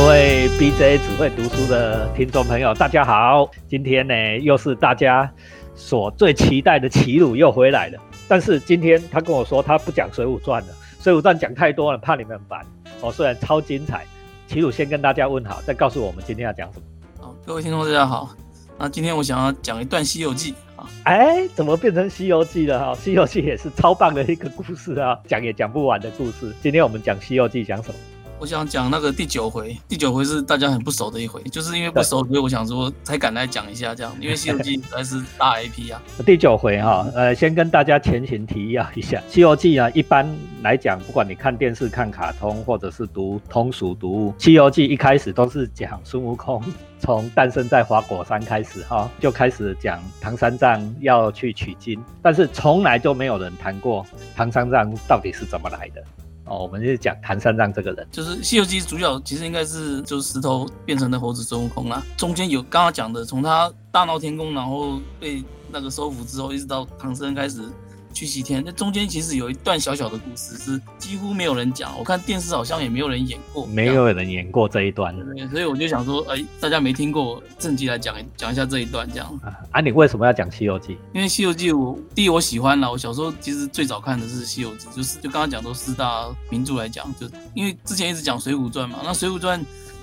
[0.00, 3.50] 各位 BJ 只会读书的听众朋友，大家好！
[3.66, 5.28] 今天呢，又是大家
[5.74, 7.98] 所最期待的齐鲁又回来了。
[8.28, 10.72] 但是今天他跟我说，他不讲《水浒传》了，
[11.02, 12.64] 《水浒传》讲太多了，怕你们烦。
[13.00, 14.06] 哦，虽然超精彩，
[14.46, 16.84] 齐鲁先跟大家问好，再告诉我们今天要讲什么。
[17.20, 18.30] 好，各位听众大家好。
[18.78, 20.88] 那今天我想要讲一段《西游记》啊。
[21.02, 22.94] 哎，怎么变成《西游记》了哈？
[22.96, 26.54] 《西游记》也是超棒的一个故事啊，讲也讲不完的故事。
[26.62, 27.98] 今天我们讲《西游记》，讲什么？
[28.40, 36.00] 我想讲那个第九回，第九回是大家很不熟的一回，就是因为不熟，所以我想说才敢来讲一下这样，因为《西游记》还是大 IP 啊。
[36.24, 40.24] 第九回哈，呃，先跟大家前情提要一下，《西游记》啊，一般
[40.62, 46.62] 来讲，不管你看电视、看卡通，或者是读通俗读物，《西游记》一开始都是讲孙悟空
[47.00, 56.04] 从诞生在花果山开始哈，就开始讲唐三藏要去取经，但是从来就没有人谈过唐三藏到底是怎么来的。
[56.48, 62.02] 哦，我们就讲唐三藏这个人，就是《西游记》主角其实应该是就是石头变成的猴子孙悟空啦。
[62.16, 67.62] 中间有刚刚讲的，从他大闹天宫，然后被那个收服之后，一直到唐僧开始。
[68.12, 71.96] 去西天，那中间其实有一段小小的故事，是几乎没有人讲。
[71.98, 75.14] 我看电视好像也没有人演过，没有人演过这一段。
[75.50, 79.40] 所以我就想说，哎，大家没听过，正集来讲讲一下这一段，这样。
[79.70, 80.94] 啊，你为什么要讲《西游记》？
[81.14, 89.60] 因为《西游记》我第一我喜欢了，我小时候其实最早看的是《西游记》，就是就刚刚讲都四大名著来讲，就因为之前一直讲《水浒传》嘛，那《水浒传》。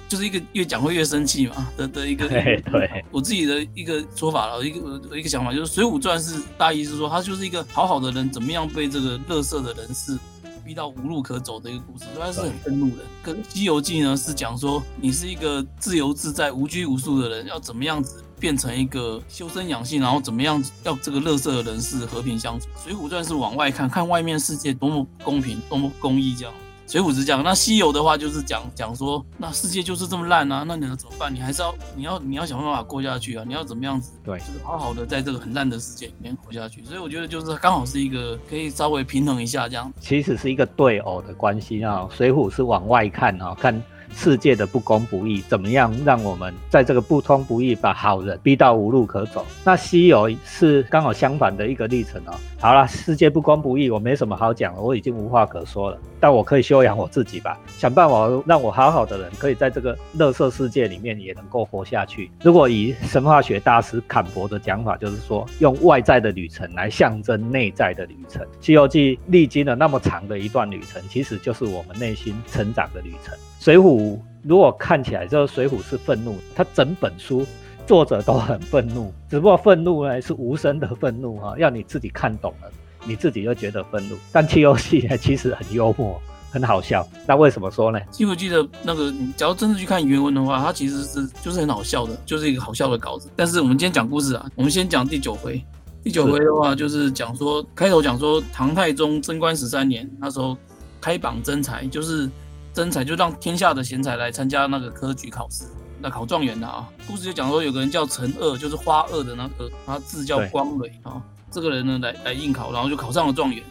[0.08, 10.18] 就是一个越讲会越生气嘛的的一个， 对对，我自己的一个说法了，一个一个想法就是《水浒传》是大意是说他就是一个好好的人怎么样被这个乐色的人士
[10.64, 13.04] 逼到无路可走的一个故事，他是很愤怒的。
[13.22, 22.68] 跟《西游记》呢是讲说你是一个自由自在、无拘无束的人，要怎么样子变成一个修身养性，然后怎么样要这个乐色的人士和平相处。
[22.84, 26.54] 《水浒传》是往外看看外面世界多么公平、多么公义这样。
[26.88, 31.34] 水浒是这样，那西游的话就是讲讲说，那世界就是这么烂啊，那你要怎么办？
[31.34, 34.14] 你还是要你要你要想办法过下去啊，你要怎么样子？
[34.24, 36.84] 对，就是好好的在这个很烂的世界里面活下去。
[36.86, 39.92] 所以我觉得就是刚好是一个可以稍微平衡一下这样。
[40.00, 43.82] 其实是一个对偶的关系啊，水浒是往外看啊，看。
[44.16, 49.46] 世界的不公不义，怎么样让我们在这个不通不义把好人逼到无路可走？
[49.64, 52.34] 那西游是刚好相反的一个历程哦。
[52.60, 55.98] 好了，世界不公不义，我没什么好讲了，我已经无话可说了。
[56.20, 62.32] 但我可以修养我自己吧，想办法让我好好的人可以在这个乐色世界里面也能够活下去。
[62.42, 68.44] 如果以神话学大师坎伯的讲法，就是说用外在的旅程来象征内在的旅程。
[68.62, 73.36] 西游记历经了那么长的一段旅程，其实就是我们内心成长的旅程。
[73.66, 77.44] 水浒如果看起来就是水浒是愤怒，他整本书
[77.88, 82.70] 作者都很愤怒，只不过愤怒呢是无声的愤怒哈，要你自己看懂了，
[83.08, 84.16] 你自己就觉得愤怒。
[84.32, 86.22] 但《七游记》呢其实很幽默，
[86.52, 87.04] 很好笑。
[87.26, 88.00] 那为什么说呢？
[88.12, 93.32] 《记不记》得那个，你只要真的去看原文的话，它其实是就是很好笑的，就是一个好笑的稿子。
[93.36, 95.60] 但是我们今天讲故事啊，我们先讲第九回。
[96.04, 100.56] 第九回的话就是讲说，开头讲说唐太宗贞观十三年那时候
[101.02, 102.30] 开榜征才，就是。
[102.76, 105.64] 征才就让天下的贤才来参加那个科举考试，
[106.02, 106.86] 那考状元的啊。
[107.08, 111.24] 故事就讲说有个人叫陈二，就是花二的那个，他字叫光蕊啊。
[111.50, 113.64] 这个人呢来来应考，然后就考上了状元。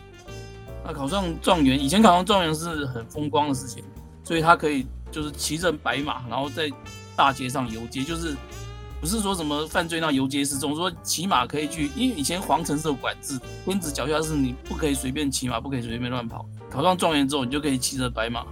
[0.87, 3.85] 那考上状元，以前考上状元是很风光的事情，
[4.23, 6.71] 所以他可以就是骑着白马，然后在
[7.15, 8.35] 大街上游街，就是
[9.03, 16.47] 不是说什么犯罪那游街示众，说骑马可以去，因为以前皇城是有管制，天子脚下是你不可以随便骑马，不可以随便乱跑。
[16.71, 18.47] 考上状元之后，你就可以骑着白马。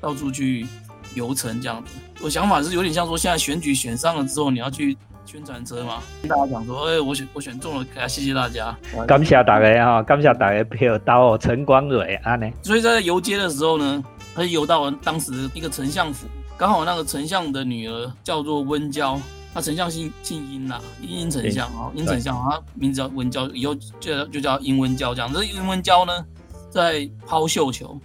[0.00, 0.66] 到处去
[1.14, 1.92] 游城这样子，
[2.22, 8.76] 我想法是有点像说，现在选举选上了之后，你要去宣传车嘛，跟大家讲说，哎，我选我选中了，给他谢谢大家，
[9.06, 12.48] 感谢大家哈，感谢大家票到陈光蕊安呢。
[12.62, 14.02] 所以在游街的时候呢，
[14.34, 16.26] 他游到当时一个丞相府，
[16.56, 19.20] 刚好那个丞相的女儿叫做温娇，
[19.52, 25.32] 他丞相姓姓殷呐，殷殷丞相啊，殷丞相，他名字叫温娇，以后就就叫殷温娇这样。
[25.32, 26.24] 这殷温娇呢，
[26.70, 27.98] 在抛绣球。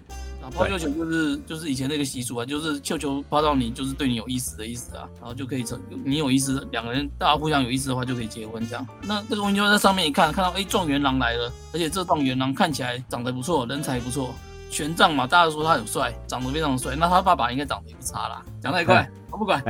[0.49, 8.85] 抛绣球就是就是以前那个习俗啊，就是绣球抛到你，就是对你有意思的意思啊，然后就可以成你有意思，两个人大家互相有意思的话就可以结婚这样。
[9.03, 14.33] 那这个温就在上面一看，看到哎状元郎来了，而且这状元郎看起来长得不错，人才不错，
[14.69, 18.43] 玄奘嘛，大家说他很帅，长得非常帅，那他爸爸应该长得也不差啦。
[18.61, 19.61] 讲太快，我不管。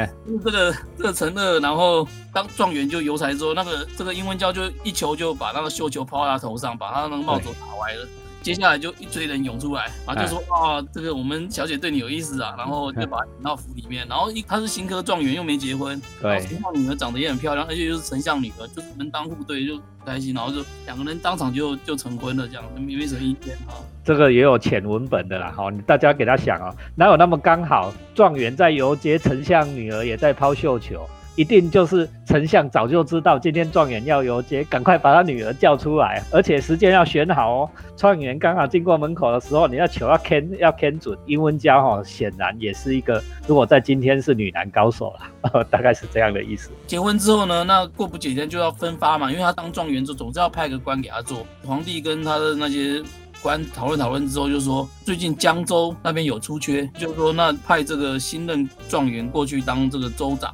[0.43, 8.07] 这个这个陈乐，然后当状元就游才之后，那个这个英文教就一球就把那个绣球抛在他头上，把他那个帽子打歪了。
[8.44, 23.80] 接下来就一堆人涌出来，然后就说啊，这个我们小姐对你有意思啊， 然后就把引到府里面，然后一他是新科状元又没结婚， 对，丞相女儿长得也很漂亮，而且又是丞相女儿，就是门当户对，就开心，然后就两个人当场就就成婚了，这样没没什么意见啊。
[24.04, 27.94] 这个也有浅文本的啦，好，大家给他想啊，哪有那么刚好？
[28.13, 31.07] 状元在游街，丞相女儿也在抛绣球。
[31.35, 37.69] 一定就是丞相早就知道今天状元要游街，赶快把他女儿叫出来，而且时间要选好哦。
[37.97, 41.18] 状元刚好经过门口的时候，你要求要牵要 can 准。
[41.25, 46.69] 英文家哈显然也是一个，如果在今天是女男高手了，大概是这样的意思。
[46.85, 51.45] 结婚之后呢，那过不几天就要分发嘛，因为他当状元之后，总是要派个官给他做。
[51.65, 53.01] 皇帝跟他的那些
[53.41, 60.53] 官讨论讨论之后，就说最近江州那边有出缺，就是说那派这个新任状元过去当这个州长。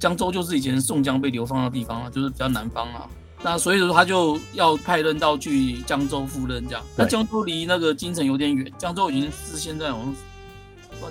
[0.00, 3.06] 江州就是以前宋江被流放的地方啊，就是比较南方啊。
[3.42, 6.82] 那所以说他就要派人到去江州赴任这样。
[6.96, 10.14] 那江州离那个京城有点远，江州已经是现在好像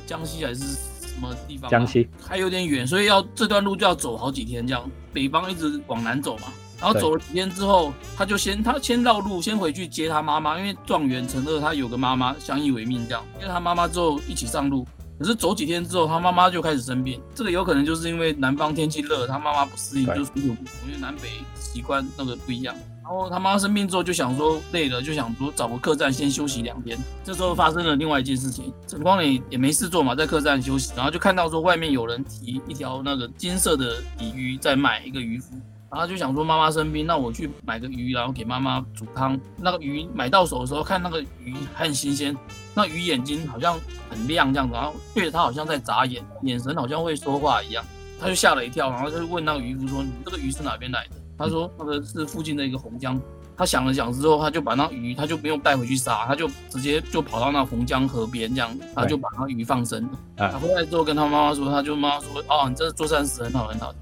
[0.06, 1.69] 江西还是什么地方？
[1.69, 4.89] 江西还有点远，所以要这段路就要走好几天这样。
[5.13, 6.44] 北方一直往南走嘛，
[6.80, 14.88] 然后走了几天之后，他就先他先绕路，先回去接他妈妈，因为状元陈乐他有个妈妈相依为命这样，因为他妈妈之后一起上路。
[15.19, 17.21] 可是走几天之后，他妈妈就开始生病。
[17.36, 20.88] 这个有可能就是因为南方天气热，他妈妈不适应，就水土不服。
[20.88, 22.74] 因为南北习惯那个不一样。
[23.04, 26.98] 然后他妈妈生病之后，就想说累了，就想说找个客栈先休息两天。
[27.24, 35.56] 这时候发生了另外一件事情，陈光磊也没事做嘛，在客栈休息，然后就看到说外面有人提一条那个金色的鲤鱼在卖，一个渔夫。
[35.91, 39.39] 然后就想说妈妈生病，那我去买个鱼，然后给妈妈煮汤。
[39.57, 42.36] 那个鱼买到手的时候，看那个鱼很新鲜，
[42.75, 47.83] 那鱼眼睛好像很亮这样子，然后对着他好像在眨眼，眼神好像会说话一样，
[48.19, 53.19] 他就吓了一跳，然后就问那个渔夫说：“你这个鱼是哪边来的？”他说：“那个是附近的一个洪江。”
[53.59, 60.09] 他想了想之后，他就把那鱼，他就不用带回去杀，他就直接就跑到那洪江河边这样，他就把那鱼放生了。
[60.38, 63.94] 他回来之后跟他妈妈说，他就妈妈说：“哦，你这做善事很好很好。”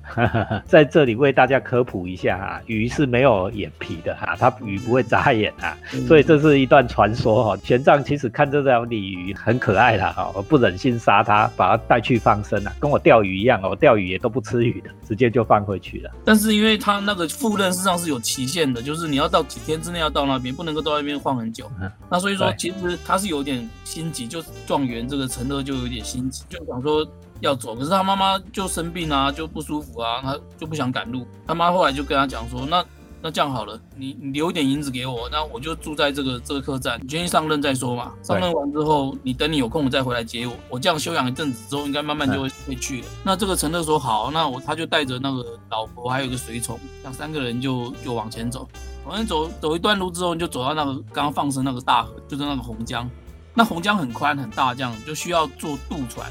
[0.64, 5.76] 在这里为大家科普一下哈，鱼是没有眼皮的哈，它鱼不会眨眼啊，
[6.08, 7.58] 所以这是一段传说哈。
[7.64, 16.12] 玄奘其实看这条鲤鱼很可爱的哈，我不忍心杀它，把它带去放生了，跟我钓鱼一样哦，钓鱼也都不吃鱼的，直接就放回去了。
[16.24, 19.44] 但是因为他那个赴任实际上是有期限的，就是你要到。
[19.48, 21.70] 几天之内要到那边，不能够到那边晃很久。
[22.10, 27.08] 那所以说，其实他是有点心急，就是状元这个陈乐就有点心急，就想说
[27.40, 27.76] 要走。
[27.76, 31.26] 可是他妈妈就生病啊，就不舒服啊，他就不想赶路。
[31.46, 32.84] 他妈后来就跟他讲说，那。
[33.20, 38.14] 那这样好了，你你留一点银子给我，那我就住在这个这个客栈，你先上任再说嘛。
[38.22, 40.54] 上任完之后，你等你有空再回来接我。
[40.70, 43.08] 我这样休养一阵子之后，应该慢慢就会会去了。
[43.24, 48.70] 那这个陈乐说好，那我他就带着那个老婆还有个随从，两三个人就就往前走。
[49.08, 53.10] 反正走走一段路之后，你就走到那个刚刚放生那个大河，就是那个洪江。
[53.54, 56.30] 那洪江很宽很大，这样就需要坐渡船。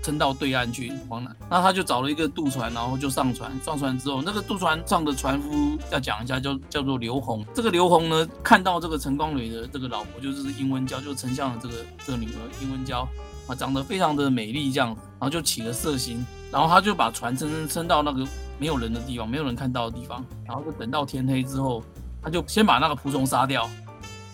[0.00, 3.50] 撑到对岸去，往南，那他就找了一个渡船，然后就上船。
[3.60, 7.44] 上船之后，那个渡船上的船夫要讲一下，叫叫做刘洪。
[7.52, 11.74] 这个刘洪呢，看到这个陈光蕊的这个老婆，就是殷文娇，就是丞相的这个
[12.06, 13.06] 这个女儿殷文娇
[13.48, 18.24] 啊，长得非常的美丽，这样，然后就起了色心，然后他就把船撑撑到那个
[18.56, 21.82] 没有人的地方，没有人看到的地方，然后就等到天黑之后，
[22.28, 23.62] 他就先把那个仆从杀掉，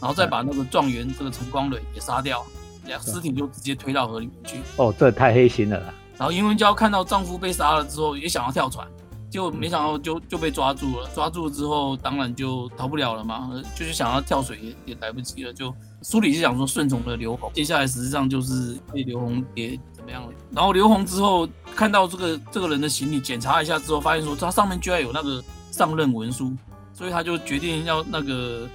[0.00, 2.44] 然后再把那个状元这个陈光蕊也杀掉。
[2.86, 4.58] 两尸体就直接推到河里面去。
[4.76, 5.94] 哦，这太黑心了啦。
[6.18, 8.86] 然后殷文娇看到丈夫被杀了之后，也想要跳船，
[9.30, 11.08] 就没想到就就被抓住了。
[11.14, 15.52] 抓住之后，当然就逃不了了嘛，就是想要跳水也也来不及了。
[15.52, 20.28] 就书里是讲说顺从了刘洪，接下来实际上就是被刘洪给怎么样了。
[20.50, 26.52] 然后刘洪之后看到这个这个人的行李，检查一下之后，发现说他上面居然有那个上任文书，
[26.94, 28.66] 所以他就决定要那个。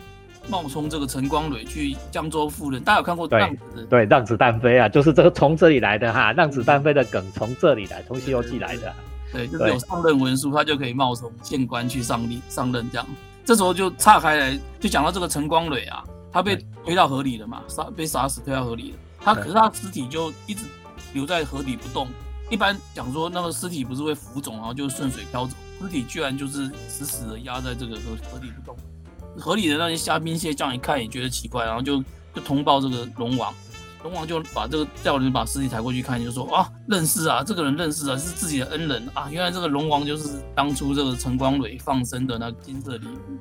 [0.48, 3.62] 冒充这个陈光蕊去江州赴任，大家有看过《让子》？
[3.88, 8.92] 对，让子弹飞啊，就是这个从这里来的哈，让子弹飞的梗从这里来，从《西游记》来的。
[9.32, 13.06] 对，就是有上任文书，他就可以冒充县官去上任上任这样。
[13.46, 18.98] 这时候就岔开来，就讲到这个陈光蕊啊，他被推到河里了嘛，杀被杀死推到河里了。
[19.20, 20.64] 他可是他尸体就一直
[21.14, 22.08] 留在河底不动。
[22.50, 28.76] 一般讲说那个尸体不是会浮肿，然后就顺水漂走，尸体居然就是死死的压在这个河河底不动。
[29.38, 33.54] 河里的那些虾兵蟹将一看也觉得奇怪，然后就就通报这个龙王，
[34.04, 43.38] 龙王就把这个叫人把尸体抬过去看，就说啊认识啊，这个人认识啊，是自己的恩人啊，原来这个龙王就是当初这个陈光蕊放生的那金色鲤鱼。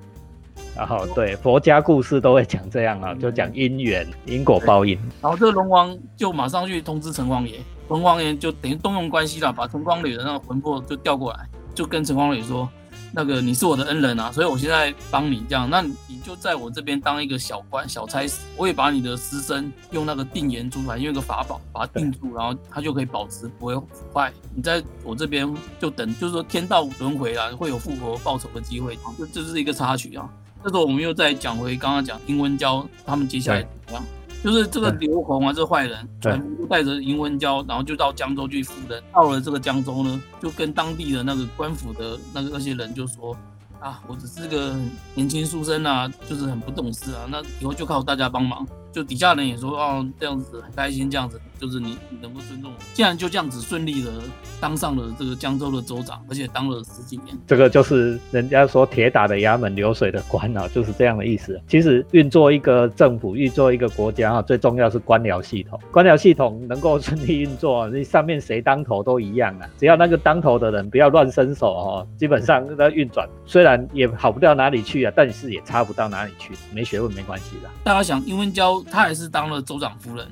[0.77, 4.97] 然后对佛家故事都会讲这样啊，就讲因缘因果报应。
[5.21, 12.69] 然后这个龙王就马上去通知陈光爷，陈光爷就等于动用关系了，把陈光蕊的那个魂魄就调过来，就跟陈光蕊说。
[13.11, 24.31] 那个你是我的恩人啊，所以我现在帮你这样，那你就在我这边当一个小官、小差事，我也把你的尸身用那个定言珠来，用一个法宝把它定住，然后它就可以保持不会腐坏。
[24.55, 28.99] 你在我这边就等，就是说天道轮回啊，会有复活报仇的机会。
[29.17, 30.29] 这这是一个插曲啊。
[30.63, 34.05] 这时候我们又再讲回刚刚讲殷文娇他们接下来怎么样？
[34.43, 39.03] 就是这个刘洪啊，这个坏人，全部带着银文娇，然后就到江州去赴任。
[39.13, 43.37] 到了这个江州呢，就跟当地的那个官府的那个那些人就说。
[43.81, 44.75] 啊，我只是个
[45.15, 47.29] 年轻书生啊，就是很不懂事啊。
[47.31, 48.67] 那以后就靠大家帮忙。
[48.91, 52.77] 就底下人也说，哦，这样子很开心，这样子就是你你能够尊重我。
[52.95, 54.11] 既然就这样子顺利的
[54.61, 61.61] 当上了这个江州的州长，而且当了十几年，这个就是人家说铁打的衙门流水的官啊，就是这样的意思。
[61.69, 65.79] 其实运作一个政府，运作一个国家啊，最重要是官僚系统。
[65.91, 69.69] 官僚系统能够顺利运作，你上面谁当头都一样啊。
[69.79, 76.55] 只要那个当头的人不要乱伸手哦，基本上那运转虽然也好不到哪里去啊，但是也差不到哪里去。
[76.73, 77.69] 没学问没关系的。
[77.85, 78.83] 大家想，英文教。
[78.91, 80.27] 他还是当了州长夫人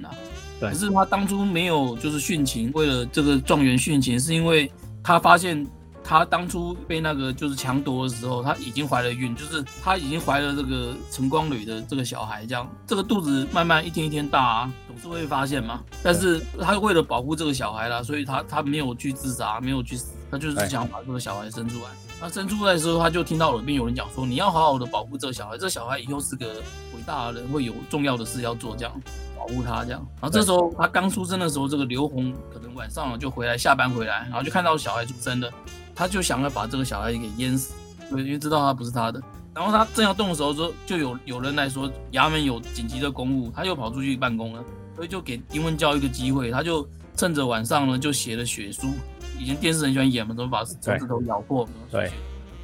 [0.61, 4.71] 呐，可是他当初没有就是殉情，为了这个状元殉情，是因为
[5.03, 5.67] 他发现
[6.03, 15.81] 他当初被那个就是强夺的时候，他已经怀了孕，就是他已经怀了这个陈光蕊的这个小孩，这样这个肚子慢慢一天一天大啊，总是会发现嘛。
[16.03, 21.91] 但是他为了保护这个小孩啦，所以他他没有去自杀，没有去死，他就是想把这个小孩生出来。
[22.19, 26.47] 他生出来的时候，他就听到耳边有人讲说：“你要好好的保护这个小孩，这小孩以后是个
[26.95, 29.03] 伟大的人，会有重要的事要做，这样
[29.47, 35.51] 保护他这样。”然后这时候他刚出生的时候，这个刘红可能晚上就回来下班回来，然后就看到小孩出生了，
[35.95, 37.75] 他就想要把这个小孩给淹死，
[38.11, 39.23] 对，因为知道他不是他的。
[39.55, 44.63] 然后他正要动的时候，说就有有人来说衙门有紧急的公务，他又跑出去办公了，
[44.95, 46.87] 所以就给丁文教一个机会，他就
[47.17, 48.89] 趁着晚上呢就写了血书。
[49.39, 51.67] 以前电视很喜欢演嘛，怎么把手指头咬破？
[51.91, 52.11] 对，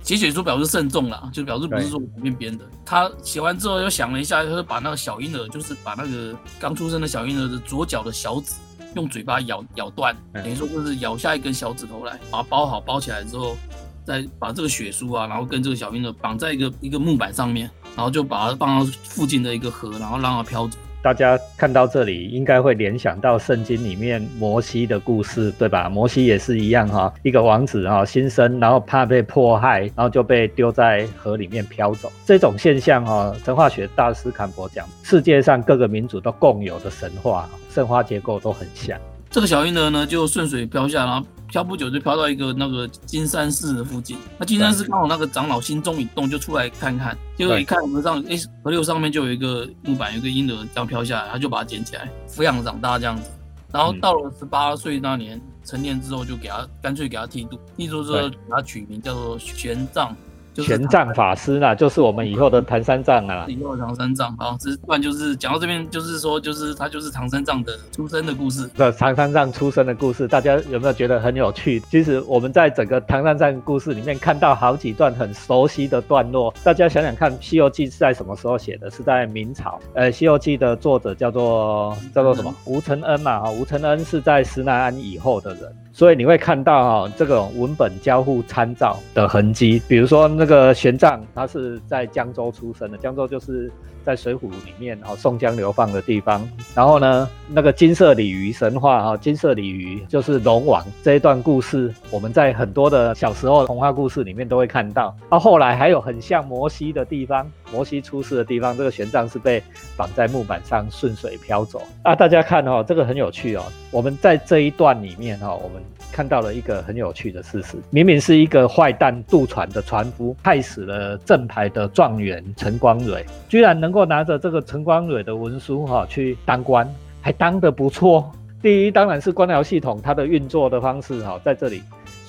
[0.02, 2.64] 写血书表示慎重了，就表示不是说随便编的。
[2.84, 8.54] 他写完之后又想了一下，他就把那个小婴儿，就是把那个刚出生的小婴儿的左脚的小指
[8.96, 13.56] 用嘴巴咬咬断，等于说就是咬下一根小指头来，把它包好包起来之后，
[14.04, 20.78] 再把这个血书啊，然后跟这个小婴儿绑在一个一个木板上面，然后就把它放到附近的一个河，然后让它飘走。
[21.02, 25.88] 大家看到这里，应该会联想到圣经里面摩西的故事，对吧？
[25.88, 32.10] 摩西也是一样哈，一个王子哈新生，然后怕被迫害，然后就被丢在河里面漂走。
[32.24, 38.96] 这种现象哈，神话学大师坎伯讲，世界上各个民族都共有的神话，神话结构都很像。
[39.28, 41.26] 这个小婴儿呢，就顺水漂下，然后。
[41.52, 53.30] 漂不久就漂到一个那个金山寺的附近，那金山寺刚好那个长老心中一动，就出来看看，结果一看河上，哎，河流上面就有一个木板，有一个婴儿这样飘下来，他就把它捡起来，抚养长大这样子，
[53.70, 60.10] 然后到了十八岁那年成年之后，就给他干脆给他剃度，剃度之后给他取名叫做玄奘。
[60.56, 63.46] 玄奘法师呢，就是我们以后的唐三藏啊。
[63.48, 68.68] 以后的唐三藏，好，这不然就是讲到这边，就是说，就是他就是唐三藏的出生的故事。
[68.76, 71.80] 这唐三藏出生的故事，大家有没有觉得很有趣？
[71.90, 76.52] 其实我们在整个唐三藏故事里面看到好几段很熟悉的段落。
[76.62, 78.90] 大家想想看，《西游记》是在什么时候写的？
[78.90, 79.78] 是在明朝。
[79.94, 82.54] 呃，《西游记》的作者叫做叫做什么？
[82.64, 85.62] 吴承恩嘛，哈，吴承恩是在施耐庵以后的人。
[85.94, 93.70] 所以你会看到哈这种文本交互参照的痕迹，比如说那个玄奘，他是在江州出生的，江州就是
[94.04, 96.44] 在水浒里面哈宋江流放的地方。
[96.74, 105.14] 然后呢，那个金色鲤鱼神话哈，金色鲤鱼就是龙王这一段故事，我们在很多的小时候童话故事里面都会看到。
[105.30, 109.62] 到后来还有很像摩西的地方，摩西出世的地方，这个玄奘是被
[109.96, 112.16] 绑在木板上顺水漂走啊。
[112.16, 113.62] 大家看哦，这个很有趣哦。
[113.92, 115.80] 我们在这一段里面哈，我们。
[116.12, 126.86] 看到了一个很有趣的事实，明明是一个坏蛋渡船的船夫，害死了正牌的状元陈光蕊，居然能够拿着这个陈光蕊的文书哈去当官，
[127.20, 128.30] 还当得不错。
[128.60, 131.82] 第一当然是官僚系统它的运作的方式哈，在这里。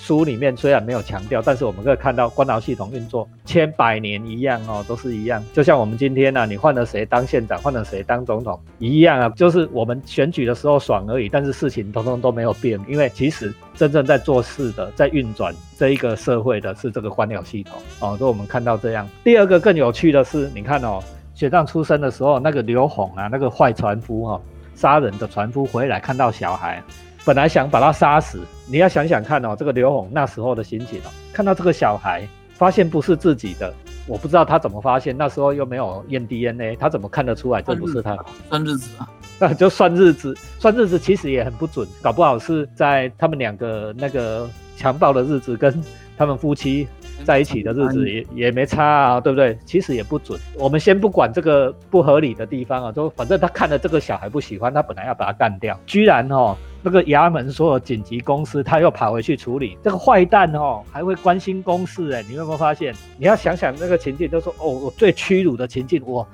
[0.06, 5.42] 书里面虽然没有强调，但是我们可以看到官僚系统运作千百年一样哦，都是一样。
[5.54, 12.78] 就像我们今天呢，你换了谁当县长，换了谁当总统一样啊，就是我们选举的时候爽而已，但是事情通通都没有变。
[12.86, 18.18] 因为其实真正在做事的，在运转这一个社会的是这个官僚系统哦。
[18.18, 19.08] 所以我们看到这样。
[19.24, 21.02] 第二个更有趣的是，你看哦，
[21.34, 24.42] 雪藏出生的时候，那个刘洪啊，那个坏船夫哈，
[24.76, 26.84] 杀人的船夫回来看到小孩。
[27.26, 33.74] 本来想把他杀死，你要想想看哦，这个刘宏那时候的心情哦，看到这个小孩，发现不是自己的，
[34.08, 38.18] 我不知道他怎么发现，那时候又没有验 DNA，他怎么看得出来这不是他？
[38.50, 45.84] 算日子啊，那就算日子，算日子其实也很不准，搞不好是在他们两个那个强暴的日子跟
[46.18, 46.88] 他们夫妻
[47.24, 49.58] 在一起的日子也也没差啊，对不对？
[49.66, 50.40] 其实也不准。
[50.58, 62.94] 我们先不管这个不合理的地方啊，就反正他看了这个小孩不喜欢，他本来要把他干掉，居然哦，那个衙门所有紧急公司他又跑回去处理，这个坏蛋哦还会关心公事哎，你有没有发现？
[63.18, 66.28] 你要想想那个情境，就说哦，我最屈辱的情境，我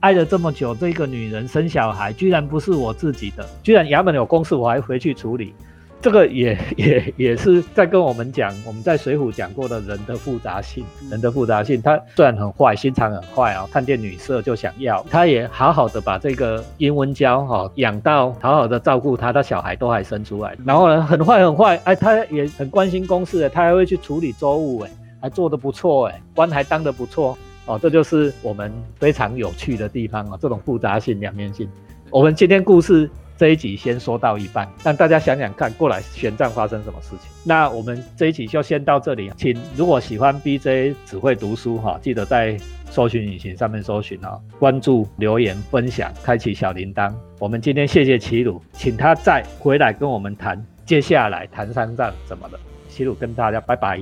[0.00, 5.54] 爱了这么久，这个女人生小孩居然不是我自己的，居然衙门有公事我还回去处理。
[6.00, 11.82] 这个也 也也是在跟我们讲，我们在水浒讲过的人的复杂性，人的复杂性。
[11.82, 20.56] 他虽然很坏，心肠很坏啊，看见女色就想要，他也好好的把这个殷文娇哈养到，好好的照顾他，他小孩都还生出来。
[20.64, 31.68] 然后呢，很坏很坏，哎，他也很关心公事，他还会去处理州务，哎，还做得不错，哎，官还当得不错，哦，这就是我们非常有趣的地方啊，这种复杂性、两面性。
[32.10, 33.10] 我们今天故事。
[33.36, 37.30] 这一集先说到一半，让大家想想看过来玄奘发生什么事情。
[37.44, 42.56] 那我们这一集就先到这里，请如果喜欢 BJ 只会读书哈，记得在
[42.90, 47.12] 搜寻引擎上面搜寻啊，关注、留言、分享、开启小铃铛。
[47.38, 52.58] 我们今天谢谢齐鲁，请他再回来跟我们谈接下来谈三藏怎么的。
[52.88, 53.98] 齐鲁跟大家拜拜，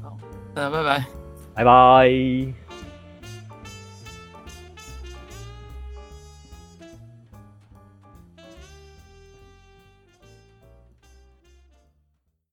[0.00, 0.16] 好，
[0.54, 1.04] 大家拜拜，
[1.54, 2.67] 拜拜。